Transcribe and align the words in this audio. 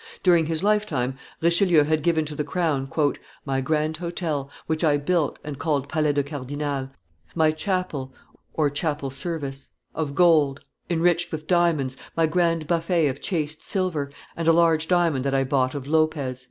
During 0.23 0.47
his 0.47 0.63
lifetime 0.63 1.15
Richelieu 1.41 1.83
had 1.83 2.01
given 2.01 2.25
to 2.25 2.33
the 2.33 2.43
crown 2.43 2.89
"my 3.45 3.61
grand 3.61 3.97
hotel, 3.97 4.49
which 4.65 4.83
I 4.83 4.97
built, 4.97 5.37
and 5.43 5.59
called 5.59 5.87
Palais 5.89 6.13
de 6.13 6.23
Cardinal, 6.23 6.89
my 7.35 7.51
chapel 7.51 8.11
(or 8.55 8.71
chapel 8.71 9.11
service) 9.11 9.69
of 9.93 10.15
gold, 10.15 10.61
enriched 10.89 11.31
with 11.31 11.45
diamonds, 11.45 11.97
my 12.17 12.25
grand 12.25 12.65
buffet 12.65 13.09
of 13.09 13.21
chased 13.21 13.61
silver, 13.63 14.11
and 14.35 14.47
a 14.47 14.53
large 14.53 14.87
diamond 14.87 15.23
that 15.23 15.35
I 15.35 15.43
bought 15.43 15.75
of 15.75 15.85
Lopez." 15.85 16.39